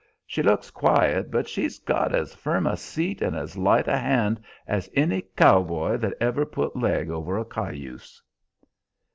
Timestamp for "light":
3.55-3.87